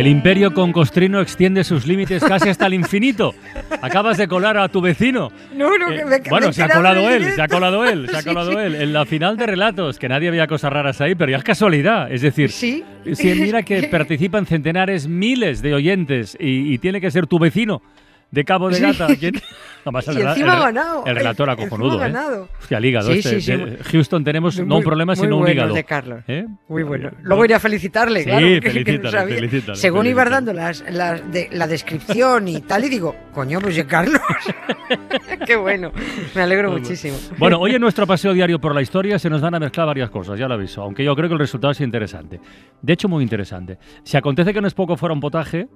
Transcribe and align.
El 0.00 0.06
imperio 0.06 0.54
concostrino 0.54 1.20
extiende 1.20 1.62
sus 1.62 1.86
límites 1.86 2.24
casi 2.24 2.48
hasta 2.48 2.64
el 2.64 2.72
infinito. 2.72 3.34
Acabas 3.82 4.16
de 4.16 4.28
colar 4.28 4.56
a 4.56 4.66
tu 4.70 4.80
vecino. 4.80 5.30
No, 5.54 5.76
no, 5.76 5.90
que 5.90 6.06
me, 6.06 6.16
Eh, 6.16 6.22
bueno, 6.30 6.46
me 6.46 6.52
se 6.54 6.62
ha 6.62 6.70
colado 6.70 7.10
él, 7.10 7.30
se 7.34 7.42
ha 7.42 7.48
colado 7.48 7.84
él, 7.84 8.08
se 8.08 8.16
ha 8.16 8.22
colado 8.22 8.58
él. 8.58 8.76
En 8.76 8.94
la 8.94 9.04
final 9.04 9.36
de 9.36 9.44
relatos, 9.44 9.98
que 9.98 10.08
nadie 10.08 10.28
había 10.28 10.46
cosas 10.46 10.72
raras 10.72 11.02
ahí, 11.02 11.14
pero 11.14 11.30
ya 11.32 11.36
es 11.36 11.44
casualidad. 11.44 12.10
Es 12.10 12.22
decir, 12.22 12.50
Sí. 12.50 12.82
si 13.12 13.34
mira 13.34 13.62
que 13.62 13.82
participan 13.90 14.46
centenares, 14.46 15.06
miles 15.06 15.60
de 15.60 15.74
oyentes 15.74 16.34
y, 16.40 16.72
y 16.72 16.78
tiene 16.78 16.98
que 17.02 17.10
ser 17.10 17.26
tu 17.26 17.38
vecino 17.38 17.82
de 18.30 18.44
Cabo 18.44 18.68
de. 18.70 18.80
Gata. 18.80 19.08
¿Quién? 19.16 19.34
El, 19.82 19.94
Y 19.94 20.20
encima 20.20 20.28
el- 20.28 20.50
ha 20.50 20.58
ganado. 20.66 21.06
El 21.06 21.16
relator 21.16 21.48
Encima 21.48 21.64
acojonudo, 21.66 22.02
ha 22.02 22.06
¿eh? 22.08 22.46
Hostia, 22.60 22.76
el 22.76 22.84
hígado. 22.84 23.12
Sí, 23.12 23.18
este, 23.20 23.40
sí, 23.40 23.52
de- 23.56 23.78
Houston 23.82 24.22
tenemos 24.22 24.60
no 24.60 24.76
un 24.76 24.82
problema, 24.84 25.14
muy 25.14 25.22
sino 25.24 25.38
un 25.38 25.48
hígado. 25.48 25.72
de 25.72 25.84
Carlos. 25.84 26.22
¿Eh? 26.28 26.44
Muy 26.68 26.82
bueno. 26.82 27.10
Luego 27.22 27.46
iré 27.46 27.54
a 27.54 27.60
felicitarle, 27.60 28.20
Sí, 28.20 28.26
claro. 28.26 28.40
que- 28.46 28.60
que 28.60 28.68
no 28.68 28.72
felicítale, 28.84 29.10
sabía. 29.10 29.34
felicítale, 29.36 29.76
Según 29.78 30.04
iba 30.06 30.22
felicítale. 30.22 30.46
dando 30.46 30.52
las, 30.52 30.84
las 30.94 31.32
de- 31.32 31.48
la 31.52 31.66
descripción 31.66 32.46
y 32.48 32.60
tal, 32.60 32.84
y 32.84 32.90
digo, 32.90 33.16
coño, 33.32 33.58
pues 33.58 33.74
ya 33.74 33.86
Carlos. 33.86 34.20
Qué 35.46 35.56
bueno. 35.56 35.92
Me 36.34 36.42
alegro 36.42 36.70
muchísimo. 36.72 37.16
Bueno, 37.38 37.58
hoy 37.58 37.74
en 37.74 37.80
nuestro 37.80 38.06
paseo 38.06 38.34
diario 38.34 38.60
por 38.60 38.74
la 38.74 38.82
historia 38.82 39.18
se 39.18 39.30
nos 39.30 39.40
van 39.40 39.54
a 39.54 39.60
mezclar 39.60 39.86
varias 39.86 40.10
cosas, 40.10 40.38
ya 40.38 40.46
lo 40.46 40.54
aviso, 40.54 40.82
aunque 40.82 41.02
yo 41.04 41.16
creo 41.16 41.28
que 41.28 41.34
el 41.34 41.40
resultado 41.40 41.70
es 41.72 41.80
interesante. 41.80 42.38
De 42.82 42.92
hecho, 42.92 43.08
muy 43.08 43.22
interesante. 43.22 43.78
Si 44.04 44.18
acontece 44.18 44.52
que 44.52 44.60
no 44.60 44.66
es 44.68 44.74
poco 44.74 44.98
fuera 44.98 45.14
un 45.14 45.20
potaje, 45.20 45.68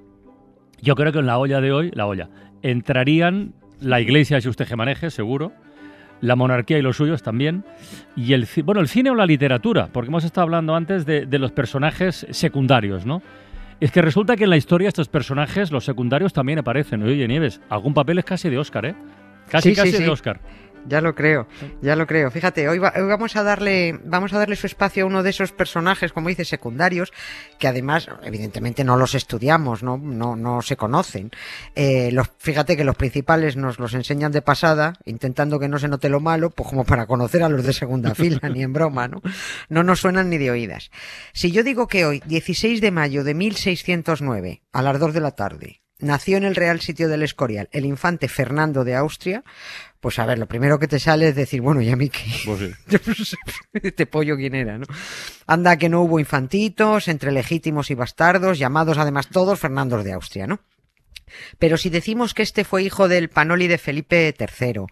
yo 0.80 0.94
creo 0.94 1.12
que 1.12 1.18
en 1.18 1.26
la 1.26 1.38
olla 1.38 1.60
de 1.60 1.72
hoy, 1.72 1.90
la 1.94 2.06
olla, 2.06 2.28
entrarían 2.62 3.54
la 3.80 4.00
iglesia, 4.00 4.40
si 4.40 4.48
usted 4.48 4.70
maneje, 4.74 5.10
seguro, 5.10 5.52
la 6.20 6.36
monarquía 6.36 6.78
y 6.78 6.82
los 6.82 6.96
suyos 6.96 7.22
también, 7.22 7.64
y 8.16 8.32
el, 8.32 8.48
bueno, 8.64 8.80
el 8.80 8.88
cine 8.88 9.10
o 9.10 9.14
la 9.14 9.26
literatura, 9.26 9.88
porque 9.92 10.08
hemos 10.08 10.24
estado 10.24 10.44
hablando 10.44 10.74
antes 10.74 11.04
de, 11.04 11.26
de 11.26 11.38
los 11.38 11.52
personajes 11.52 12.26
secundarios, 12.30 13.04
¿no? 13.04 13.22
Es 13.80 13.90
que 13.90 14.00
resulta 14.00 14.36
que 14.36 14.44
en 14.44 14.50
la 14.50 14.56
historia 14.56 14.88
estos 14.88 15.08
personajes, 15.08 15.70
los 15.70 15.84
secundarios, 15.84 16.32
también 16.32 16.58
aparecen. 16.60 17.02
Oye, 17.02 17.26
Nieves, 17.28 17.60
algún 17.68 17.92
papel 17.92 18.18
es 18.18 18.24
casi 18.24 18.48
de 18.48 18.56
Oscar, 18.56 18.86
¿eh? 18.86 18.94
Casi, 19.48 19.70
Sí, 19.70 19.74
sí, 19.74 19.80
casi 19.80 19.92
sí. 19.98 20.02
de 20.04 20.08
Oscar. 20.08 20.40
Ya 20.86 21.00
lo 21.00 21.14
creo, 21.14 21.46
ya 21.80 21.96
lo 21.96 22.06
creo. 22.06 22.30
Fíjate, 22.30 22.68
hoy, 22.68 22.78
va- 22.78 22.92
hoy 22.96 23.04
vamos 23.08 23.36
a 23.36 23.42
darle, 23.42 23.98
vamos 24.04 24.32
a 24.34 24.38
darle 24.38 24.54
su 24.56 24.66
espacio 24.66 25.04
a 25.04 25.06
uno 25.06 25.22
de 25.22 25.30
esos 25.30 25.52
personajes, 25.52 26.12
como 26.12 26.28
dice, 26.28 26.44
secundarios, 26.44 27.12
que 27.58 27.68
además, 27.68 28.08
evidentemente, 28.22 28.84
no 28.84 28.96
los 28.96 29.14
estudiamos, 29.14 29.82
no, 29.82 29.96
no, 29.96 30.36
no 30.36 30.60
se 30.62 30.76
conocen. 30.76 31.30
Eh, 31.74 32.10
los, 32.12 32.28
fíjate 32.38 32.76
que 32.76 32.84
los 32.84 32.96
principales 32.96 33.56
nos 33.56 33.78
los 33.78 33.94
enseñan 33.94 34.30
de 34.32 34.42
pasada, 34.42 34.92
intentando 35.06 35.58
que 35.58 35.68
no 35.68 35.78
se 35.78 35.88
note 35.88 36.08
lo 36.08 36.20
malo, 36.20 36.50
pues 36.50 36.68
como 36.68 36.84
para 36.84 37.06
conocer 37.06 37.42
a 37.42 37.48
los 37.48 37.64
de 37.64 37.72
segunda 37.72 38.14
fila, 38.14 38.48
ni 38.50 38.62
en 38.62 38.72
broma, 38.72 39.08
¿no? 39.08 39.22
No 39.70 39.82
nos 39.84 40.00
suenan 40.00 40.28
ni 40.28 40.38
de 40.38 40.50
oídas. 40.50 40.90
Si 41.32 41.50
yo 41.50 41.62
digo 41.62 41.88
que 41.88 42.04
hoy, 42.04 42.22
16 42.26 42.80
de 42.80 42.90
mayo 42.90 43.24
de 43.24 43.34
1609, 43.34 44.62
a 44.72 44.82
las 44.82 44.98
2 45.00 45.14
de 45.14 45.20
la 45.20 45.30
tarde, 45.30 45.80
nació 46.04 46.36
en 46.36 46.44
el 46.44 46.54
Real 46.54 46.80
Sitio 46.80 47.08
del 47.08 47.22
Escorial 47.22 47.68
el 47.72 47.84
infante 47.84 48.28
Fernando 48.28 48.84
de 48.84 48.94
Austria, 48.94 49.42
pues 50.00 50.18
a 50.18 50.26
ver, 50.26 50.38
lo 50.38 50.46
primero 50.46 50.78
que 50.78 50.86
te 50.86 51.00
sale 51.00 51.28
es 51.28 51.34
decir, 51.34 51.62
bueno, 51.62 51.80
¿y 51.80 51.90
a 51.90 51.96
mí 51.96 52.10
qué? 52.10 52.24
Pues 52.44 52.60
sí. 52.60 53.36
Este 53.72 54.06
pollo 54.06 54.36
quién 54.36 54.54
era, 54.54 54.78
¿no? 54.78 54.86
Anda 55.46 55.78
que 55.78 55.88
no 55.88 56.02
hubo 56.02 56.20
infantitos, 56.20 57.08
entre 57.08 57.32
legítimos 57.32 57.90
y 57.90 57.94
bastardos, 57.94 58.58
llamados 58.58 58.98
además 58.98 59.28
todos 59.28 59.58
Fernandos 59.58 60.04
de 60.04 60.12
Austria, 60.12 60.46
¿no? 60.46 60.60
Pero 61.58 61.76
si 61.76 61.90
decimos 61.90 62.34
que 62.34 62.42
este 62.42 62.64
fue 62.64 62.82
hijo 62.82 63.08
del 63.08 63.30
Panoli 63.30 63.66
de 63.66 63.78
Felipe 63.78 64.34
III, 64.38 64.86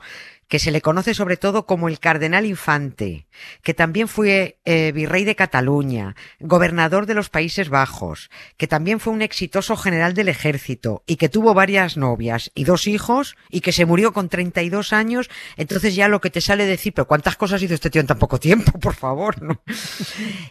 que 0.53 0.59
se 0.59 0.71
le 0.71 0.83
conoce 0.83 1.15
sobre 1.15 1.39
todo 1.39 1.65
como 1.65 1.89
el 1.89 1.99
cardenal 1.99 2.45
infante, 2.45 3.27
que 3.63 3.73
también 3.73 4.07
fue 4.07 4.59
eh, 4.67 4.93
virrey 4.93 5.25
de 5.25 5.35
Cataluña, 5.35 6.15
gobernador 6.41 7.07
de 7.07 7.15
los 7.15 7.31
Países 7.31 7.71
Bajos, 7.71 8.29
que 8.59 8.67
también 8.67 9.01
fue 9.01 9.15
un 9.15 9.23
exitoso 9.23 9.79
general 9.79 10.13
del 10.13 10.29
ejército 10.29 11.05
y 11.07 11.17
que 11.17 11.31
tuvo 11.31 11.55
varias 11.55 11.97
novias 11.97 12.51
y 12.55 12.65
dos 12.65 12.87
hijos 12.87 13.35
y 13.49 13.63
que 13.63 13.73
se 13.73 13.87
murió 13.87 14.13
con 14.13 14.29
32 14.29 14.93
años, 14.93 15.31
entonces 15.57 15.95
ya 15.95 16.09
lo 16.09 16.21
que 16.21 16.29
te 16.29 16.43
sale 16.43 16.67
decir, 16.67 16.93
pero 16.93 17.09
¿cuántas 17.09 17.37
cosas 17.37 17.63
hizo 17.63 17.73
este 17.73 17.89
tío 17.89 18.03
en 18.03 18.09
tan 18.09 18.19
poco 18.19 18.39
tiempo, 18.39 18.79
por 18.79 18.95
favor? 18.95 19.41
¿no? 19.41 19.63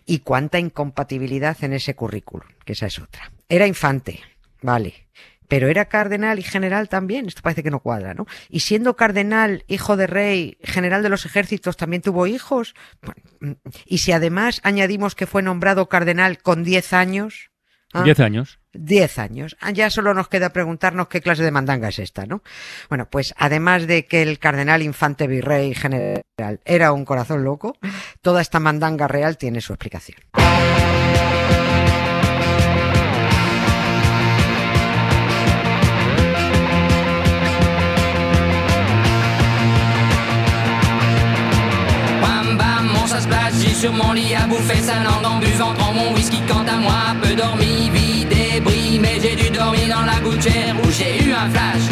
Y 0.07 0.21
cuánta 0.21 0.57
incompatibilidad 0.57 1.63
en 1.63 1.73
ese 1.73 1.93
currículum, 1.93 2.47
que 2.65 2.73
esa 2.73 2.87
es 2.87 2.97
otra. 2.97 3.31
Era 3.47 3.67
infante, 3.67 4.19
vale. 4.63 5.05
Pero 5.51 5.67
era 5.67 5.83
cardenal 5.83 6.39
y 6.39 6.43
general 6.43 6.87
también. 6.87 7.27
Esto 7.27 7.41
parece 7.41 7.61
que 7.61 7.71
no 7.71 7.81
cuadra, 7.81 8.13
¿no? 8.13 8.25
Y 8.47 8.61
siendo 8.61 8.95
cardenal, 8.95 9.65
hijo 9.67 9.97
de 9.97 10.07
rey, 10.07 10.57
general 10.63 11.03
de 11.03 11.09
los 11.09 11.25
ejércitos, 11.25 11.75
también 11.75 12.01
tuvo 12.01 12.25
hijos. 12.25 12.73
Bueno, 13.01 13.57
Y 13.85 13.97
si 13.97 14.13
además 14.13 14.61
añadimos 14.63 15.13
que 15.13 15.27
fue 15.27 15.41
nombrado 15.41 15.89
cardenal 15.89 16.37
con 16.37 16.63
10 16.63 16.93
años. 16.93 17.51
¿ah? 17.91 18.03
Diez 18.03 18.21
años. 18.21 18.59
10 18.71 19.19
años. 19.19 19.57
Ah, 19.59 19.71
Ya 19.71 19.89
solo 19.89 20.13
nos 20.13 20.29
queda 20.29 20.53
preguntarnos 20.53 21.09
qué 21.09 21.19
clase 21.19 21.43
de 21.43 21.51
mandanga 21.51 21.89
es 21.89 21.99
esta, 21.99 22.25
¿no? 22.25 22.43
Bueno, 22.87 23.09
pues 23.09 23.33
además 23.37 23.87
de 23.87 24.05
que 24.05 24.21
el 24.21 24.39
cardenal 24.39 24.81
infante 24.81 25.27
virrey 25.27 25.75
general 25.75 26.23
era 26.63 26.93
un 26.93 27.03
corazón 27.03 27.43
loco, 27.43 27.77
toda 28.21 28.41
esta 28.41 28.61
mandanga 28.61 29.09
real 29.09 29.37
tiene 29.37 29.59
su 29.59 29.73
explicación. 29.73 30.19
Splash, 43.21 43.53
j'ai 43.61 43.73
sur 43.73 43.93
mon 43.93 44.13
lit 44.13 44.33
à 44.35 44.47
bouffer 44.47 44.81
sa 44.81 44.95
langue 44.95 45.25
en 45.25 45.37
buvant 45.39 45.73
trop 45.73 45.93
mon 45.93 46.13
whisky 46.13 46.41
quant 46.47 46.65
à 46.67 46.77
moi, 46.77 47.01
peu 47.21 47.35
dormi, 47.35 47.89
vie 47.93 48.25
débris, 48.25 48.99
mais 48.99 49.19
j'ai 49.21 49.35
dû 49.35 49.49
dormir 49.49 49.87
dans 49.95 50.05
la 50.05 50.19
gouttière 50.19 50.75
où 50.83 50.89
j'ai 50.91 51.23
eu 51.23 51.31
un 51.31 51.49
flash. 51.49 51.85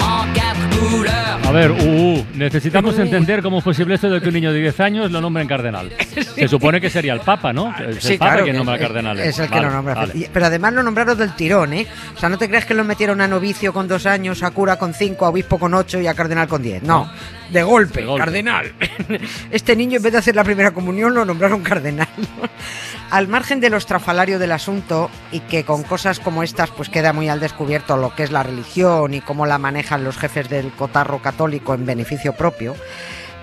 En 0.00 0.20
quatre 0.32 0.66
couleurs. 0.78 1.27
A 1.48 1.50
ver, 1.50 1.70
uh, 1.70 2.26
necesitamos 2.34 2.98
entender 2.98 3.42
cómo 3.42 3.58
es 3.58 3.64
posible 3.64 3.94
esto 3.94 4.10
de 4.10 4.20
que 4.20 4.28
un 4.28 4.34
niño 4.34 4.52
de 4.52 4.60
10 4.60 4.80
años 4.80 5.10
lo 5.10 5.18
nombren 5.22 5.48
cardenal. 5.48 5.90
Se 6.34 6.46
supone 6.46 6.78
que 6.78 6.90
sería 6.90 7.14
el 7.14 7.20
Papa, 7.20 7.54
¿no? 7.54 7.74
Es 7.78 8.04
el 8.04 8.18
Papa 8.18 8.42
quien 8.42 8.54
nombra 8.56 8.78
cardenales. 8.78 9.28
Es 9.28 9.38
el 9.38 9.46
que 9.48 9.54
Vale, 9.54 9.66
lo 9.68 9.72
nombra. 9.72 9.94
vale. 9.94 10.28
Pero 10.30 10.44
además 10.46 10.74
lo 10.74 10.82
nombraron 10.82 11.16
del 11.16 11.34
tirón, 11.34 11.72
¿eh? 11.72 11.86
O 12.14 12.20
sea, 12.20 12.28
no 12.28 12.36
te 12.36 12.48
creas 12.48 12.66
que 12.66 12.74
lo 12.74 12.84
metieron 12.84 13.22
a 13.22 13.28
novicio 13.28 13.72
con 13.72 13.88
dos 13.88 14.04
años, 14.04 14.42
a 14.42 14.50
cura 14.50 14.76
con 14.76 14.92
cinco, 14.92 15.24
a 15.24 15.30
obispo 15.30 15.58
con 15.58 15.72
ocho 15.72 15.98
y 16.02 16.06
a 16.06 16.12
cardenal 16.12 16.48
con 16.48 16.62
diez. 16.62 16.82
No, 16.82 17.10
de 17.50 17.62
golpe, 17.62 18.00
De 18.00 18.06
golpe. 18.06 18.24
cardenal. 18.24 18.72
Este 19.50 19.74
niño 19.74 19.96
en 19.96 20.02
vez 20.02 20.12
de 20.12 20.18
hacer 20.18 20.36
la 20.36 20.44
primera 20.44 20.72
comunión 20.72 21.14
lo 21.14 21.24
nombraron 21.24 21.62
cardenal. 21.62 22.08
Al 23.10 23.26
margen 23.26 23.58
de 23.60 23.70
lo 23.70 23.78
estrafalario 23.78 24.38
del 24.38 24.52
asunto 24.52 25.10
y 25.32 25.40
que 25.40 25.64
con 25.64 25.82
cosas 25.82 26.20
como 26.20 26.42
estas 26.42 26.70
pues 26.70 26.90
queda 26.90 27.14
muy 27.14 27.30
al 27.30 27.40
descubierto 27.40 27.96
lo 27.96 28.14
que 28.14 28.22
es 28.24 28.30
la 28.30 28.42
religión 28.42 29.14
y 29.14 29.22
cómo 29.22 29.46
la 29.46 29.56
manejan 29.56 30.04
los 30.04 30.18
jefes 30.18 30.50
del 30.50 30.70
cotarro 30.72 31.20
católico 31.20 31.37
en 31.46 31.86
beneficio 31.86 32.32
propio, 32.32 32.74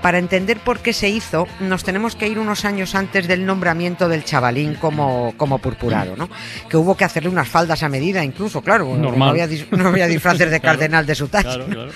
para 0.01 0.19
entender 0.19 0.59
por 0.59 0.79
qué 0.79 0.94
se 0.94 1.09
hizo, 1.09 1.47
nos 1.59 1.83
tenemos 1.83 2.16
que 2.16 2.28
ir 2.28 2.38
unos 2.38 2.63
años 2.63 2.94
antes 2.94 3.28
del 3.28 3.44
nombramiento 3.44 4.07
del 4.07 4.23
chavalín 4.23 4.75
como, 4.75 5.33
como 5.35 5.57
purpurado, 5.57 6.16
¿no? 6.16 6.29
Que 6.69 6.78
hubo 6.78 6.95
que 6.95 7.06
hacerle 7.06 7.29
unas 7.29 7.47
faldas 7.47 7.81
a 7.81 7.89
medida, 7.89 8.23
incluso, 8.23 8.61
claro. 8.61 8.86
No 8.89 9.09
Normal. 9.09 9.30
había, 9.30 9.47
no 9.71 9.88
había 9.88 10.06
disfraces 10.06 10.51
de 10.51 10.59
Claro, 10.65 10.77
cardenal 10.77 11.06
de 11.07 11.15
su 11.15 11.27
talla. 11.27 11.56
Claro, 11.56 11.65
claro. 11.65 11.92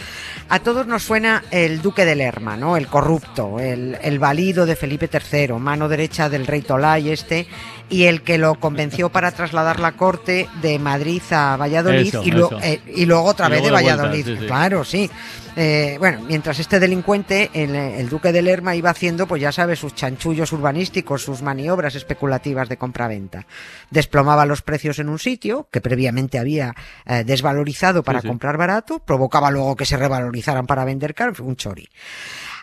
A 0.52 0.60
todos 0.60 0.88
nos 0.88 1.04
suena 1.04 1.44
el 1.52 1.82
duque 1.82 2.06
de 2.06 2.16
Lerma, 2.16 2.58
¿no? 2.58 2.76
El 2.76 2.88
corrupto, 2.88 3.60
el, 3.60 3.98
el 4.02 4.18
valido 4.18 4.66
de 4.66 4.76
Felipe 4.76 5.08
III, 5.12 5.54
mano 5.60 5.88
derecha 5.88 6.28
del 6.28 6.48
rey 6.48 6.62
Tolai 6.64 7.10
este, 7.12 7.46
y 7.88 8.06
el 8.06 8.24
que 8.24 8.40
lo 8.40 8.56
convenció 8.56 9.10
para 9.10 9.32
trasladar 9.32 9.80
la 9.80 9.92
corte 9.92 10.50
de 10.62 10.80
Madrid 10.80 11.22
a 11.32 11.56
Valladolid 11.56 12.08
Eso, 12.08 12.24
y, 12.24 12.32
lo- 12.32 12.50
eh, 12.64 12.82
y 12.96 13.06
luego 13.06 13.26
otra 13.26 13.48
Y 13.48 13.52
vez 13.52 13.62
luego 13.62 13.78
de 13.78 13.84
de 13.84 13.90
Valladolid. 13.92 14.26
sí. 14.40 14.46
Claro, 14.48 14.84
sí. 14.84 15.10
Eh, 15.56 15.98
bueno, 16.00 16.22
mientras 16.28 16.58
este 16.60 16.80
delincuente, 16.80 17.50
el, 17.54 17.76
el 17.76 18.08
duque 18.08 18.32
de 18.32 18.42
Lerma, 18.42 18.76
iba 18.76 18.92
haciendo, 18.92 19.28
pues 19.28 19.42
ya 19.42 19.52
sabes, 19.52 19.80
sus 19.80 19.94
chanchullos 19.94 20.54
urbanísticos, 20.54 21.24
sus 21.24 21.42
maniobras 21.42 21.96
especulativas 21.96 22.70
de 22.70 22.78
compraventa. 22.78 23.46
Desplomaba 23.90 24.46
los 24.46 24.62
precios 24.62 25.00
en 25.00 25.10
un 25.10 25.20
sitio 25.20 25.68
que 25.72 25.82
previamente 25.82 26.40
había 26.40 26.76
eh, 27.06 27.24
desvalorizado 27.26 28.04
para 28.04 28.22
sí. 28.22 28.28
comprar 28.28 28.58
barato, 28.58 29.00
provocaba 29.00 29.52
luego 29.52 29.76
que 29.76 29.86
se 29.86 29.98
para 30.68 30.86
vender 30.86 31.16
fin, 31.16 31.46
un 31.46 31.56
chori. 31.56 31.90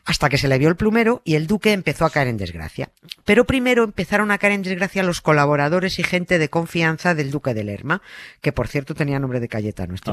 hasta 0.05 0.28
que 0.28 0.38
se 0.38 0.46
le 0.46 0.58
vio 0.58 0.69
el 0.69 0.76
plumero 0.76 1.20
y 1.25 1.34
el 1.34 1.49
duque 1.49 1.73
empezó 1.73 2.05
a 2.05 2.11
caer 2.11 2.28
en 2.28 2.37
desgracia. 2.37 2.90
Pero 3.25 3.44
primero 3.44 3.82
empezaron 3.82 4.31
a 4.31 4.38
caer 4.38 4.52
en 4.52 4.62
desgracia 4.62 5.02
los 5.02 5.20
colaboradores 5.20 5.99
y 5.99 6.05
gente 6.05 6.38
de 6.38 6.49
confianza 6.49 7.14
del 7.17 7.32
duque 7.32 7.55
de 7.55 7.64
Lerma, 7.64 8.02
que 8.40 8.52
por 8.52 8.69
cierto 8.69 8.94
tenía 8.94 9.19
nombre 9.19 9.40
de 9.40 9.49
Cayetano, 9.49 9.94
este 9.94 10.12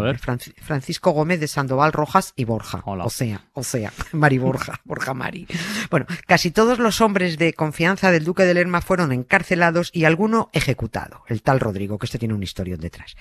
Francisco 0.61 1.11
Gómez 1.11 1.39
de 1.39 1.47
Sandoval 1.47 1.93
Rojas 1.93 2.33
y 2.35 2.45
Borja. 2.45 2.81
Hola. 2.85 3.05
O 3.05 3.09
sea, 3.11 3.45
o 3.53 3.63
sea, 3.63 3.93
Mari 4.13 4.39
Borja, 4.39 4.81
Borja 4.83 5.13
Mari. 5.13 5.47
Bueno, 5.91 6.07
casi 6.25 6.49
todos 6.49 6.79
los 6.79 6.99
hombres 6.99 7.37
de 7.37 7.53
confianza 7.53 8.11
del 8.11 8.23
duque 8.23 8.43
de 8.43 8.55
Lerma 8.55 8.81
fueron 8.81 9.11
encarcelados 9.11 9.91
y 9.93 10.05
alguno 10.05 10.49
ejecutado, 10.53 11.23
el 11.27 11.43
tal 11.43 11.59
Rodrigo, 11.59 11.99
que 11.99 12.07
este 12.07 12.17
tiene 12.17 12.33
un 12.33 12.41
historión 12.41 12.79
detrás. 12.79 13.15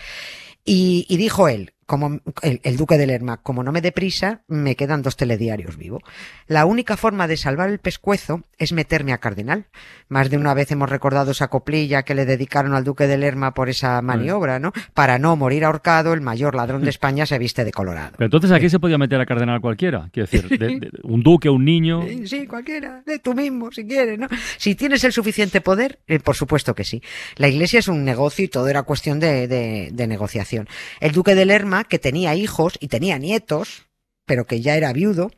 Y, 0.64 1.04
y 1.08 1.16
dijo 1.18 1.48
él, 1.48 1.74
como 1.92 2.20
el, 2.40 2.58
el 2.64 2.76
duque 2.78 2.96
de 2.96 3.06
Lerma, 3.06 3.36
como 3.42 3.62
no 3.62 3.70
me 3.70 3.82
dé 3.82 3.92
prisa, 3.92 4.40
me 4.48 4.76
quedan 4.76 5.02
dos 5.02 5.14
telediarios 5.18 5.76
vivo. 5.76 6.00
La 6.46 6.64
única 6.64 6.96
forma 6.96 7.28
de 7.28 7.36
salvar 7.36 7.68
el 7.68 7.80
pescuezo 7.80 8.40
es 8.56 8.72
meterme 8.72 9.12
a 9.12 9.18
cardenal. 9.18 9.66
Más 10.08 10.30
de 10.30 10.38
una 10.38 10.54
vez 10.54 10.70
hemos 10.72 10.88
recordado 10.88 11.32
esa 11.32 11.48
coplilla 11.48 12.02
que 12.02 12.14
le 12.14 12.24
dedicaron 12.24 12.72
al 12.74 12.82
duque 12.84 13.06
de 13.06 13.18
Lerma 13.18 13.52
por 13.52 13.68
esa 13.68 14.00
maniobra, 14.00 14.58
¿no? 14.58 14.72
Para 14.94 15.18
no 15.18 15.36
morir 15.36 15.66
ahorcado, 15.66 16.14
el 16.14 16.22
mayor 16.22 16.54
ladrón 16.54 16.82
de 16.82 16.88
España 16.88 17.26
se 17.26 17.38
viste 17.38 17.62
de 17.62 17.72
colorado. 17.72 18.12
Pero 18.16 18.24
entonces 18.24 18.50
aquí 18.52 18.70
se 18.70 18.80
podía 18.80 18.96
meter 18.96 19.20
a 19.20 19.26
cardenal 19.26 19.60
cualquiera. 19.60 20.08
Quiero 20.14 20.28
decir, 20.30 20.58
de- 20.58 20.66
de- 20.80 20.90
un 21.02 21.22
duque, 21.22 21.50
un 21.50 21.62
niño. 21.66 22.04
Sí, 22.08 22.26
Sí, 22.26 22.46
cualquiera, 22.46 23.02
de 23.04 23.18
tú 23.18 23.34
mismo, 23.34 23.70
si 23.70 23.86
quieres, 23.86 24.18
¿no? 24.18 24.28
Si 24.56 24.74
tienes 24.74 25.04
el 25.04 25.12
suficiente 25.12 25.60
poder, 25.60 25.98
eh, 26.06 26.20
por 26.20 26.36
supuesto 26.36 26.74
que 26.74 26.84
sí. 26.84 27.02
La 27.36 27.48
iglesia 27.48 27.80
es 27.80 27.88
un 27.88 28.02
negocio 28.02 28.46
y 28.46 28.48
todo 28.48 28.66
era 28.68 28.82
cuestión 28.84 29.20
de, 29.20 29.46
de- 29.46 29.90
de 29.92 30.06
negociación. 30.06 30.66
El 31.00 31.12
duque 31.12 31.34
de 31.34 31.44
Lerma, 31.44 31.81
que 31.84 31.98
tenía 31.98 32.34
hijos 32.34 32.74
y 32.80 32.88
tenía 32.88 33.18
nietos, 33.18 33.86
pero 34.26 34.46
que 34.46 34.60
ya 34.60 34.76
era 34.76 34.92
viudo, 34.92 35.30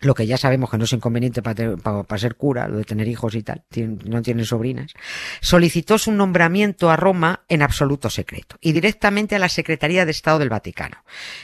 lo 0.00 0.14
que 0.14 0.26
ya 0.26 0.36
sabemos 0.36 0.70
que 0.70 0.78
no 0.78 0.84
es 0.84 0.92
inconveniente 0.92 1.42
para, 1.42 2.18
ser 2.18 2.36
cura, 2.36 2.68
lo 2.68 2.78
de 2.78 2.84
tener 2.84 3.08
hijos 3.08 3.34
y 3.34 3.42
tal, 3.42 3.64
no 4.04 4.22
tiene 4.22 4.44
sobrinas, 4.44 4.92
solicitó 5.40 5.98
su 5.98 6.12
nombramiento 6.12 6.90
a 6.90 6.96
Roma 6.96 7.44
en 7.48 7.62
absoluto 7.62 8.10
secreto 8.10 8.56
y 8.60 8.72
directamente 8.72 9.36
a 9.36 9.38
la 9.38 9.48
Secretaría 9.48 10.04
de 10.04 10.10
Estado 10.10 10.38
del 10.38 10.48
Vaticano. 10.48 10.98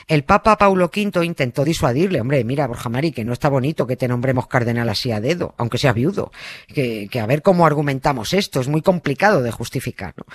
El 0.07 0.23
Papa 0.23 0.57
Paulo 0.57 0.85
V 0.85 1.25
intentó 1.25 1.63
disuadirle, 1.63 2.21
hombre, 2.21 2.43
mira, 2.43 2.67
Borja 2.67 2.89
Mari, 2.89 3.11
que 3.11 3.25
no 3.25 3.33
está 3.33 3.49
bonito 3.49 3.87
que 3.87 3.97
te 3.97 4.07
nombremos 4.07 4.47
cardenal 4.47 4.89
así 4.89 5.11
a 5.11 5.19
dedo, 5.19 5.55
aunque 5.57 5.77
seas 5.77 5.95
viudo, 5.95 6.31
que, 6.67 7.07
que 7.09 7.19
a 7.19 7.25
ver 7.25 7.41
cómo 7.41 7.65
argumentamos 7.65 8.33
esto, 8.33 8.61
es 8.61 8.67
muy 8.67 8.81
complicado 8.81 9.41
de 9.41 9.51
justificar, 9.51 10.13
¿no? 10.17 10.25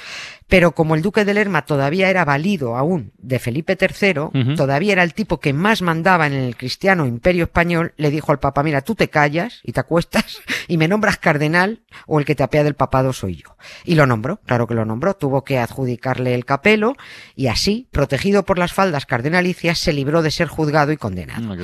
Pero 0.49 0.73
como 0.73 0.95
el 0.95 1.03
duque 1.03 1.25
de 1.25 1.33
Lerma 1.33 1.65
todavía 1.65 2.11
era 2.11 2.25
valido 2.25 2.77
aún 2.77 3.13
de 3.19 3.39
Felipe 3.39 3.79
III, 3.81 4.57
todavía 4.57 4.93
era 4.93 5.05
el 5.05 5.15
tipo 5.15 5.39
que 5.39 5.53
más 5.53 5.81
mandaba 5.81 6.27
en 6.27 6.33
el 6.33 6.57
cristiano 6.57 7.07
imperio 7.07 7.45
español, 7.45 7.95
le 7.97 8.10
dijo 8.11 8.33
al 8.33 8.39
Papa, 8.39 8.63
mira, 8.63 8.83
tú 8.83 8.95
te 8.95 9.09
callas 9.09 9.61
y 9.63 9.73
te 9.73 9.81
acuestas 9.81 10.41
y 10.69 10.77
me 10.77 10.89
nombras 10.89 11.19
cardenal 11.19 11.83
o 12.07 12.19
el 12.19 12.25
que 12.25 12.35
te 12.35 12.43
apea 12.43 12.65
del 12.65 12.75
papado 12.75 13.13
soy 13.13 13.37
yo. 13.37 13.57
Y 13.85 13.95
lo 13.95 14.07
nombró, 14.07 14.41
claro 14.47 14.67
que 14.67 14.75
lo 14.75 14.85
nombró, 14.85 15.15
tuvo 15.15 15.45
que 15.45 15.59
adjudicarle 15.59 16.35
el 16.35 16.45
capelo 16.45 16.95
y 17.35 17.49
así, 17.49 17.89
protegido 17.91 18.45
por 18.45 18.59
las 18.59 18.73
faldas 18.73 19.07
cardenalicias, 19.07 19.79
se 19.79 19.93
libró 19.93 20.23
de 20.23 20.31
ser 20.31 20.49
juzgado 20.49 20.93
y 20.93 20.97
condenado. 20.97 21.53
Ah. 21.53 21.57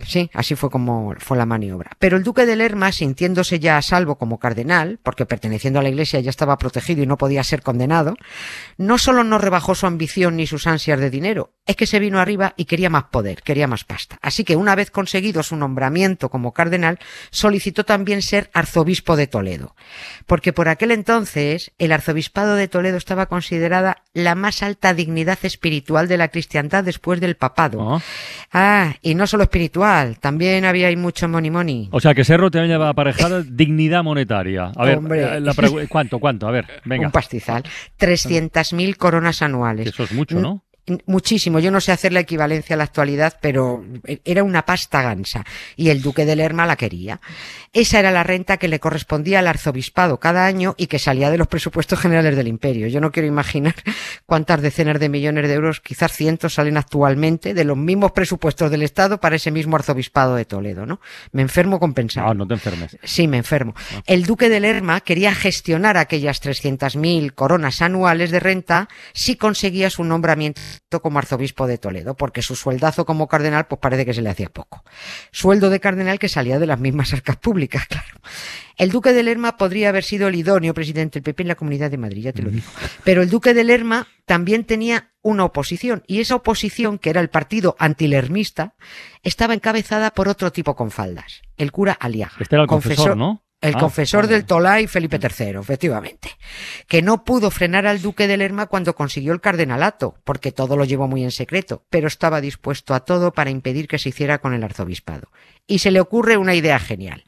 Sí, 0.00 0.30
así 0.34 0.54
fue 0.56 0.70
como 0.70 1.14
fue 1.18 1.36
la 1.36 1.46
maniobra. 1.46 1.92
Pero 1.98 2.16
el 2.16 2.24
duque 2.24 2.46
de 2.46 2.56
Lerma, 2.56 2.92
sintiéndose 2.92 3.60
ya 3.60 3.78
a 3.78 3.82
salvo 3.82 4.16
como 4.18 4.38
cardenal, 4.38 4.98
porque 5.02 5.24
perteneciendo 5.24 5.78
a 5.78 5.82
la 5.82 5.88
iglesia 5.88 6.20
ya 6.20 6.30
estaba 6.30 6.58
protegido 6.58 7.02
y 7.02 7.06
no 7.06 7.16
podía 7.16 7.44
ser 7.44 7.62
condenado, 7.62 8.16
no 8.76 8.98
solo 8.98 9.24
no 9.24 9.38
rebajó 9.38 9.74
su 9.74 9.86
ambición 9.86 10.36
ni 10.36 10.46
sus 10.46 10.66
ansias 10.66 10.98
de 10.98 11.10
dinero, 11.10 11.54
es 11.66 11.76
que 11.76 11.86
se 11.86 12.00
vino 12.00 12.18
arriba 12.18 12.54
y 12.56 12.64
quería 12.64 12.90
más 12.90 13.04
poder, 13.04 13.42
quería 13.42 13.66
más 13.66 13.84
pasta. 13.84 14.18
Así 14.20 14.44
que 14.44 14.56
una 14.56 14.74
vez 14.74 14.90
conseguido 14.90 15.42
su 15.42 15.56
nombramiento 15.56 16.28
como 16.28 16.52
cardenal, 16.52 16.98
solicitó 17.30 17.84
también 17.84 18.20
ser 18.20 18.50
arzobispo 18.52 19.16
de 19.16 19.26
Toledo. 19.26 19.74
Porque 20.26 20.52
por 20.52 20.68
aquel 20.68 20.90
entonces 20.90 21.72
el 21.78 21.92
arzobispado 21.92 22.56
de 22.56 22.68
Toledo 22.68 22.96
estaba 22.96 23.26
considerada 23.26 24.03
la 24.14 24.34
más 24.36 24.62
alta 24.62 24.94
dignidad 24.94 25.38
espiritual 25.42 26.08
de 26.08 26.16
la 26.16 26.28
cristiandad 26.28 26.84
después 26.84 27.20
del 27.20 27.36
papado. 27.36 27.94
Ah. 27.96 28.00
Ah, 28.52 28.94
y 29.02 29.14
no 29.14 29.26
solo 29.26 29.42
espiritual, 29.42 30.18
también 30.20 30.64
había 30.64 30.86
ahí 30.86 30.96
mucho 30.96 31.28
money 31.28 31.50
money. 31.50 31.88
O 31.90 32.00
sea 32.00 32.14
que 32.14 32.24
Serro 32.24 32.50
te 32.50 32.64
lleva 32.66 32.88
aparejada 32.88 33.42
dignidad 33.46 34.02
monetaria. 34.04 34.72
A 34.76 34.84
ver, 34.84 34.98
Hombre. 34.98 35.36
eh, 35.36 35.40
la 35.40 35.52
¿cuánto, 35.88 36.18
cuánto? 36.20 36.46
A 36.46 36.52
ver, 36.52 36.66
venga. 36.84 37.06
Un 37.06 37.12
pastizal. 37.12 37.64
300.000 37.98 38.96
coronas 38.96 39.42
anuales. 39.42 39.88
Eso 39.88 40.04
es 40.04 40.12
mucho, 40.12 40.40
¿no? 40.40 40.63
Muchísimo. 41.06 41.60
Yo 41.60 41.70
no 41.70 41.80
sé 41.80 41.92
hacer 41.92 42.12
la 42.12 42.20
equivalencia 42.20 42.74
a 42.74 42.76
la 42.76 42.84
actualidad, 42.84 43.38
pero 43.40 43.82
era 44.24 44.42
una 44.42 44.66
pasta 44.66 45.00
gansa. 45.00 45.44
Y 45.76 45.88
el 45.88 46.02
duque 46.02 46.26
de 46.26 46.36
Lerma 46.36 46.66
la 46.66 46.76
quería. 46.76 47.20
Esa 47.72 48.00
era 48.00 48.10
la 48.10 48.22
renta 48.22 48.58
que 48.58 48.68
le 48.68 48.80
correspondía 48.80 49.38
al 49.38 49.46
arzobispado 49.46 50.20
cada 50.20 50.44
año 50.44 50.74
y 50.76 50.86
que 50.86 50.98
salía 50.98 51.30
de 51.30 51.38
los 51.38 51.48
presupuestos 51.48 51.98
generales 51.98 52.36
del 52.36 52.48
imperio. 52.48 52.86
Yo 52.88 53.00
no 53.00 53.12
quiero 53.12 53.26
imaginar 53.26 53.74
cuántas 54.26 54.60
decenas 54.60 55.00
de 55.00 55.08
millones 55.08 55.48
de 55.48 55.54
euros, 55.54 55.80
quizás 55.80 56.12
cientos, 56.12 56.54
salen 56.54 56.76
actualmente 56.76 57.54
de 57.54 57.64
los 57.64 57.78
mismos 57.78 58.12
presupuestos 58.12 58.70
del 58.70 58.82
Estado 58.82 59.18
para 59.20 59.36
ese 59.36 59.50
mismo 59.50 59.76
arzobispado 59.76 60.34
de 60.36 60.44
Toledo, 60.44 60.84
¿no? 60.84 61.00
Me 61.32 61.40
enfermo 61.40 61.80
con 61.80 61.94
pensar. 61.94 62.26
Ah, 62.26 62.34
no 62.34 62.46
te 62.46 62.54
enfermes. 62.54 62.98
Sí, 63.02 63.26
me 63.26 63.38
enfermo. 63.38 63.74
El 64.06 64.24
duque 64.24 64.50
de 64.50 64.60
Lerma 64.60 65.00
quería 65.00 65.34
gestionar 65.34 65.96
aquellas 65.96 66.42
300.000 66.42 67.32
coronas 67.32 67.80
anuales 67.80 68.30
de 68.30 68.40
renta 68.40 68.88
si 69.14 69.36
conseguía 69.36 69.88
su 69.88 70.04
nombramiento 70.04 70.60
como 71.02 71.18
arzobispo 71.18 71.66
de 71.66 71.78
Toledo, 71.78 72.16
porque 72.16 72.42
su 72.42 72.56
sueldazo 72.56 73.04
como 73.04 73.28
cardenal 73.28 73.66
pues 73.66 73.80
parece 73.80 74.04
que 74.04 74.14
se 74.14 74.22
le 74.22 74.30
hacía 74.30 74.48
poco. 74.48 74.84
Sueldo 75.32 75.70
de 75.70 75.80
cardenal 75.80 76.18
que 76.18 76.28
salía 76.28 76.58
de 76.58 76.66
las 76.66 76.80
mismas 76.80 77.12
arcas 77.12 77.36
públicas, 77.36 77.86
claro. 77.88 78.20
El 78.76 78.90
duque 78.90 79.12
de 79.12 79.22
Lerma 79.22 79.56
podría 79.56 79.90
haber 79.90 80.02
sido 80.02 80.28
el 80.28 80.34
idóneo 80.34 80.74
presidente 80.74 81.20
del 81.20 81.22
PP 81.22 81.42
en 81.42 81.48
la 81.48 81.54
Comunidad 81.54 81.90
de 81.90 81.98
Madrid, 81.98 82.24
ya 82.24 82.32
te 82.32 82.42
lo 82.42 82.50
digo. 82.50 82.66
Pero 83.04 83.22
el 83.22 83.30
duque 83.30 83.54
de 83.54 83.62
Lerma 83.62 84.08
también 84.26 84.64
tenía 84.64 85.12
una 85.22 85.44
oposición, 85.44 86.02
y 86.06 86.20
esa 86.20 86.34
oposición, 86.34 86.98
que 86.98 87.10
era 87.10 87.20
el 87.20 87.30
partido 87.30 87.76
antilermista, 87.78 88.74
estaba 89.22 89.54
encabezada 89.54 90.10
por 90.10 90.28
otro 90.28 90.52
tipo 90.52 90.74
con 90.74 90.90
faldas, 90.90 91.42
el 91.56 91.72
cura 91.72 91.92
Aliaga. 91.92 92.34
Este 92.40 92.56
era 92.56 92.62
el 92.62 92.68
confesor, 92.68 93.16
¿no? 93.16 93.43
El 93.64 93.76
Ah, 93.76 93.78
confesor 93.78 94.24
vale. 94.24 94.34
del 94.34 94.44
Tolai 94.44 94.86
Felipe 94.86 95.18
III, 95.18 95.58
efectivamente. 95.58 96.28
Que 96.86 97.00
no 97.00 97.24
pudo 97.24 97.50
frenar 97.50 97.86
al 97.86 98.02
duque 98.02 98.28
de 98.28 98.36
Lerma 98.36 98.66
cuando 98.66 98.94
consiguió 98.94 99.32
el 99.32 99.40
cardenalato, 99.40 100.16
porque 100.24 100.52
todo 100.52 100.76
lo 100.76 100.84
llevó 100.84 101.08
muy 101.08 101.24
en 101.24 101.30
secreto, 101.30 101.82
pero 101.88 102.06
estaba 102.06 102.42
dispuesto 102.42 102.92
a 102.92 103.00
todo 103.00 103.32
para 103.32 103.48
impedir 103.48 103.88
que 103.88 103.98
se 103.98 104.10
hiciera 104.10 104.38
con 104.38 104.52
el 104.52 104.62
arzobispado. 104.64 105.28
Y 105.66 105.78
se 105.78 105.90
le 105.90 106.00
ocurre 106.00 106.36
una 106.36 106.54
idea 106.54 106.78
genial. 106.78 107.24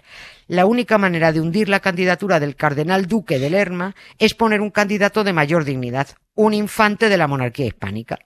La 0.47 0.67
única 0.67 0.99
manera 0.99 1.33
de 1.33 1.41
hundir 1.41 1.71
la 1.71 1.81
candidatura 1.81 2.39
del 2.39 2.55
cardenal 2.55 3.07
duque 3.07 3.39
de 3.39 3.49
Lerma 3.49 3.95
es 4.19 4.35
poner 4.35 4.61
un 4.61 4.71
candidato 4.71 5.25
de 5.25 5.33
mayor 5.33 5.65
dignidad, 5.65 6.09
un 6.35 6.53
infante 6.53 7.09
de 7.09 7.17
la 7.17 7.27
monarquía 7.29 7.65
hispánica. 7.67 8.19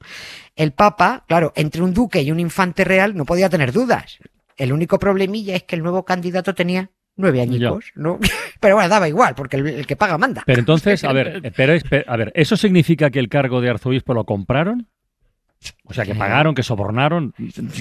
El 0.57 0.73
Papa, 0.73 1.25
claro, 1.29 1.53
entre 1.55 1.81
un 1.83 1.95
duque 1.95 2.23
y 2.23 2.33
un 2.33 2.41
infante 2.41 2.83
real 2.83 3.15
no 3.17 3.25
podía 3.25 3.49
tener 3.49 3.71
dudas. 3.73 4.19
El 4.57 4.73
único 4.73 4.99
problemilla 4.99 5.55
es 5.55 5.63
que 5.63 5.77
el 5.77 5.83
nuevo 5.83 6.05
candidato 6.05 6.55
tenía 6.55 6.91
nueve 7.21 7.41
añicos, 7.41 7.93
¿no? 7.95 8.19
Pero 8.61 8.75
bueno, 8.75 8.89
daba 8.89 9.09
igual, 9.09 9.35
porque 9.35 9.57
el, 9.57 9.67
el 9.67 9.87
que 9.87 9.97
paga 9.97 10.19
manda. 10.19 10.43
Pero 10.47 10.59
entonces, 10.61 11.05
a 11.05 11.13
ver, 11.13 11.41
eh, 11.45 11.53
pero 11.55 11.75
a 12.07 12.17
ver, 12.17 12.33
¿eso 12.35 12.57
significa 12.57 13.11
que 13.11 13.19
el 13.19 13.29
cargo 13.29 13.61
de 13.61 13.71
arzobispo 13.71 14.13
lo 14.15 14.25
compraron? 14.25 14.89
O 15.85 15.93
sea, 15.93 16.07
que 16.07 16.15
pagaron, 16.15 16.55
que 16.55 16.63
sobornaron. 16.63 17.35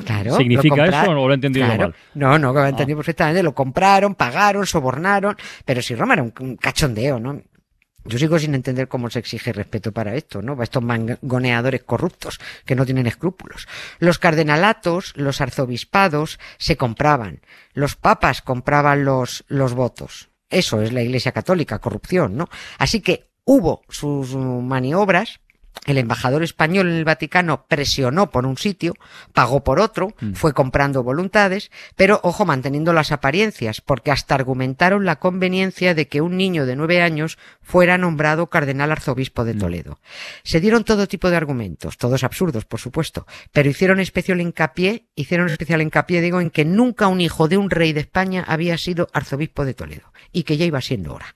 Claro, 0.05 0.35
¿Significa 0.35 0.85
eso 0.85 1.11
o 1.11 1.13
lo 1.27 1.31
he 1.31 1.35
entendido 1.35 1.65
Claro. 1.65 1.81
mal? 1.83 1.95
No, 2.13 2.37
no, 2.37 2.51
lo 2.51 2.65
he 2.65 2.69
entendido 2.69 2.97
perfectamente. 2.97 3.41
Lo 3.41 3.53
compraron, 3.53 4.15
pagaron, 4.15 4.65
sobornaron. 4.65 5.37
Pero 5.63 5.81
si 5.81 5.95
Roma 5.95 6.15
era 6.15 6.23
un, 6.23 6.33
un 6.41 6.57
cachondeo, 6.57 7.19
¿no? 7.21 7.41
Yo 8.05 8.17
sigo 8.17 8.39
sin 8.39 8.55
entender 8.55 8.87
cómo 8.87 9.09
se 9.09 9.19
exige 9.19 9.53
respeto 9.53 9.91
para 9.91 10.15
esto, 10.15 10.41
¿no? 10.41 10.53
Para 10.53 10.63
estos 10.63 10.83
mangoneadores 10.83 11.83
corruptos 11.83 12.39
que 12.65 12.75
no 12.75 12.85
tienen 12.85 13.07
escrúpulos. 13.07 13.67
Los 13.99 14.19
cardenalatos, 14.19 15.13
los 15.15 15.41
arzobispados 15.41 16.39
se 16.57 16.77
compraban. 16.77 17.41
Los 17.73 17.95
papas 17.95 18.41
compraban 18.41 19.03
los, 19.05 19.43
los 19.47 19.73
votos. 19.73 20.29
Eso 20.49 20.81
es 20.81 20.93
la 20.93 21.01
Iglesia 21.01 21.31
Católica, 21.31 21.79
corrupción, 21.79 22.35
¿no? 22.35 22.49
Así 22.77 23.01
que 23.01 23.29
hubo 23.43 23.83
sus 23.89 24.35
maniobras. 24.35 25.39
El 25.85 25.97
embajador 25.97 26.43
español 26.43 26.89
en 26.89 26.95
el 26.95 27.05
Vaticano 27.05 27.65
presionó 27.67 28.29
por 28.29 28.45
un 28.45 28.57
sitio, 28.57 28.93
pagó 29.33 29.63
por 29.63 29.79
otro, 29.79 30.13
Mm. 30.19 30.33
fue 30.33 30.53
comprando 30.53 31.03
voluntades, 31.03 31.71
pero 31.95 32.19
ojo, 32.23 32.45
manteniendo 32.45 32.91
las 32.93 33.11
apariencias, 33.11 33.81
porque 33.81 34.11
hasta 34.11 34.35
argumentaron 34.35 35.05
la 35.05 35.17
conveniencia 35.17 35.95
de 35.95 36.07
que 36.07 36.21
un 36.21 36.37
niño 36.37 36.65
de 36.65 36.75
nueve 36.75 37.01
años 37.01 37.37
fuera 37.61 37.97
nombrado 37.97 38.47
cardenal 38.47 38.91
arzobispo 38.91 39.45
de 39.45 39.53
Toledo. 39.53 39.99
Se 40.43 40.59
dieron 40.59 40.83
todo 40.83 41.07
tipo 41.07 41.29
de 41.29 41.37
argumentos, 41.37 41.97
todos 41.97 42.23
absurdos, 42.23 42.65
por 42.65 42.79
supuesto, 42.79 43.25
pero 43.51 43.69
hicieron 43.69 43.99
especial 43.99 44.41
hincapié, 44.41 45.05
hicieron 45.15 45.49
especial 45.49 45.81
hincapié, 45.81 46.21
digo, 46.21 46.41
en 46.41 46.49
que 46.49 46.65
nunca 46.65 47.07
un 47.07 47.21
hijo 47.21 47.47
de 47.47 47.57
un 47.57 47.69
rey 47.69 47.93
de 47.93 48.01
España 48.01 48.43
había 48.47 48.77
sido 48.77 49.07
arzobispo 49.13 49.65
de 49.65 49.73
Toledo, 49.73 50.11
y 50.31 50.43
que 50.43 50.57
ya 50.57 50.65
iba 50.65 50.81
siendo 50.81 51.13
hora. 51.13 51.35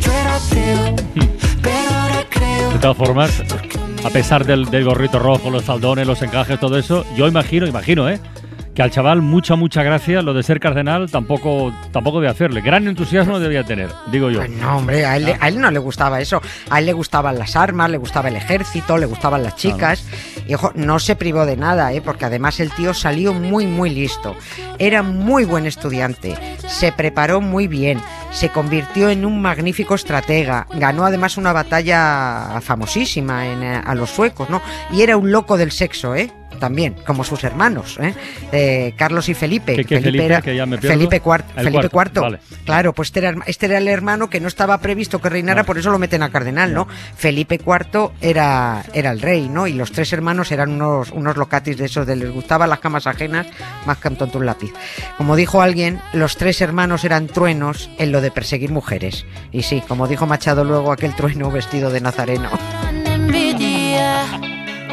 Yo 0.00 0.12
era 0.12 0.36
ateo, 0.36 0.96
pero 1.62 1.90
ahora 1.90 2.24
creo. 2.30 2.70
De 2.70 2.78
todas 2.78 2.96
formas, 2.96 3.42
a 4.04 4.10
pesar 4.10 4.44
del, 4.44 4.66
del 4.66 4.84
gorrito 4.84 5.18
rojo, 5.18 5.50
los 5.50 5.64
faldones, 5.64 6.06
los 6.06 6.20
encajes, 6.22 6.58
todo 6.60 6.78
eso, 6.78 7.04
yo 7.16 7.26
imagino, 7.26 7.66
imagino, 7.66 8.08
¿eh? 8.08 8.20
Que 8.74 8.82
al 8.82 8.90
chaval 8.90 9.22
mucha, 9.22 9.56
mucha 9.56 9.82
gracia, 9.82 10.20
lo 10.20 10.34
de 10.34 10.42
ser 10.42 10.60
cardenal 10.60 11.10
tampoco, 11.10 11.72
tampoco 11.92 12.20
debe 12.20 12.30
hacerle. 12.30 12.60
Gran 12.60 12.86
entusiasmo 12.86 13.38
debía 13.38 13.64
tener, 13.64 13.88
digo 14.12 14.28
yo. 14.30 14.40
Pues 14.40 14.50
no, 14.50 14.76
hombre, 14.76 15.06
a 15.06 15.16
él, 15.16 15.34
a 15.40 15.48
él 15.48 15.58
no 15.58 15.70
le 15.70 15.78
gustaba 15.78 16.20
eso. 16.20 16.42
A 16.68 16.80
él 16.80 16.84
le 16.84 16.92
gustaban 16.92 17.38
las 17.38 17.56
armas, 17.56 17.88
le 17.88 17.96
gustaba 17.96 18.28
el 18.28 18.36
ejército, 18.36 18.98
le 18.98 19.06
gustaban 19.06 19.42
las 19.42 19.56
chicas. 19.56 20.04
Y 20.46 20.54
ojo, 20.54 20.72
no 20.74 20.98
se 20.98 21.16
privó 21.16 21.44
de 21.44 21.56
nada, 21.56 21.92
¿eh? 21.92 22.00
porque 22.00 22.24
además 22.24 22.60
el 22.60 22.70
tío 22.70 22.94
salió 22.94 23.34
muy, 23.34 23.66
muy 23.66 23.90
listo. 23.90 24.36
Era 24.78 25.02
muy 25.02 25.44
buen 25.44 25.66
estudiante, 25.66 26.36
se 26.68 26.92
preparó 26.92 27.40
muy 27.40 27.66
bien, 27.66 28.00
se 28.30 28.50
convirtió 28.50 29.08
en 29.10 29.24
un 29.24 29.42
magnífico 29.42 29.94
estratega, 29.94 30.66
ganó 30.74 31.04
además 31.04 31.36
una 31.36 31.52
batalla 31.52 32.60
famosísima 32.60 33.46
en, 33.46 33.62
eh, 33.62 33.80
a 33.84 33.94
los 33.94 34.10
suecos, 34.10 34.48
¿no? 34.50 34.62
Y 34.92 35.02
era 35.02 35.16
un 35.16 35.32
loco 35.32 35.56
del 35.56 35.72
sexo, 35.72 36.14
¿eh? 36.14 36.30
También, 36.56 36.94
como 37.06 37.24
sus 37.24 37.44
hermanos, 37.44 37.98
¿eh? 38.00 38.14
Eh, 38.52 38.94
Carlos 38.96 39.28
y 39.28 39.34
Felipe. 39.34 39.76
¿Qué- 39.76 39.84
qué 39.84 40.00
Felipe? 40.00 40.40
Que 40.42 40.56
ya 40.56 40.66
me 40.66 40.78
pierdo. 40.78 40.96
Felipe 40.98 41.16
IV. 41.24 41.44
El 41.56 41.64
Felipe 41.64 41.88
cuarto, 41.88 42.20
IV. 42.20 42.22
vale. 42.22 42.38
Claro, 42.64 42.92
pues 42.92 43.08
este 43.08 43.20
era, 43.20 43.34
este 43.46 43.66
era 43.66 43.78
el 43.78 43.88
hermano 43.88 44.28
que 44.30 44.40
no 44.40 44.48
estaba 44.48 44.78
previsto 44.78 45.20
que 45.20 45.28
reinara, 45.28 45.64
por 45.64 45.78
eso 45.78 45.90
lo 45.90 45.98
meten 45.98 46.22
a 46.22 46.30
cardenal, 46.30 46.72
¿no? 46.74 46.86
Felipe 47.16 47.56
IV 47.64 48.10
era, 48.20 48.82
era 48.92 49.10
el 49.10 49.20
rey, 49.20 49.48
¿no? 49.48 49.66
Y 49.66 49.72
los 49.74 49.92
tres 49.92 50.12
hermanos 50.12 50.50
eran 50.52 50.70
unos, 50.72 51.10
unos 51.12 51.36
locatis 51.36 51.76
de 51.76 51.84
esos, 51.86 52.06
de 52.06 52.16
les 52.16 52.30
gustaban 52.30 52.68
las 52.70 52.80
camas 52.80 53.06
ajenas 53.06 53.46
más 53.86 53.98
que 53.98 54.08
un 54.08 54.16
tonto 54.16 54.38
un 54.38 54.46
lápiz. 54.46 54.72
Como 55.16 55.36
dijo 55.36 55.62
alguien, 55.62 56.00
los 56.12 56.36
tres 56.36 56.60
hermanos 56.60 57.04
eran 57.04 57.26
truenos 57.28 57.88
en 57.98 58.12
lo 58.12 58.20
de 58.20 58.30
perseguir 58.30 58.70
mujeres. 58.70 59.24
Y 59.52 59.62
sí, 59.62 59.82
como 59.86 60.08
dijo 60.08 60.26
Machado 60.26 60.64
luego, 60.64 60.92
aquel 60.92 61.14
trueno 61.14 61.50
vestido 61.50 61.90
de 61.90 62.00
nazareno. 62.00 62.50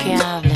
que. 0.03 0.52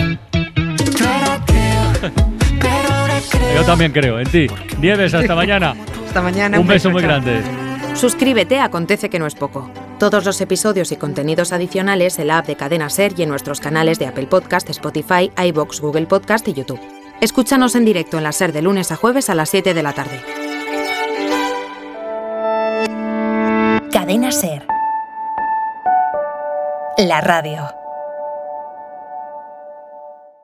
Yo 3.57 3.65
también 3.65 3.91
creo, 3.91 4.19
en 4.19 4.29
ti. 4.29 4.45
Nieves, 4.79 5.15
hasta 5.15 5.33
mañana. 5.33 5.73
Hasta 6.05 6.21
mañana. 6.21 6.59
Un 6.59 6.67
beso 6.67 6.91
muy 6.91 7.01
grande. 7.01 7.41
Suscríbete 7.95 8.59
a 8.59 8.65
Acontece 8.65 9.09
que 9.09 9.17
no 9.17 9.25
es 9.25 9.33
poco. 9.33 9.71
Todos 9.97 10.25
los 10.25 10.39
episodios 10.41 10.91
y 10.91 10.95
contenidos 10.95 11.51
adicionales 11.51 12.19
en 12.19 12.27
la 12.27 12.37
app 12.37 12.45
de 12.45 12.55
Cadena 12.55 12.91
Ser 12.91 13.13
y 13.17 13.23
en 13.23 13.29
nuestros 13.29 13.59
canales 13.59 13.97
de 13.97 14.05
Apple 14.05 14.27
Podcast, 14.27 14.69
Spotify, 14.69 15.31
iBox, 15.43 15.81
Google 15.81 16.05
Podcast 16.05 16.47
y 16.47 16.53
YouTube. 16.53 16.79
Escúchanos 17.19 17.73
en 17.73 17.85
directo 17.85 18.19
en 18.19 18.25
la 18.25 18.31
Ser 18.31 18.53
de 18.53 18.61
lunes 18.61 18.91
a 18.91 18.95
jueves 18.95 19.27
a 19.31 19.33
las 19.33 19.49
7 19.49 19.73
de 19.73 19.81
la 19.81 19.93
tarde. 19.93 20.21
Cadena 23.91 24.31
Ser. 24.31 24.67
La 26.99 27.21
radio. 27.21 27.86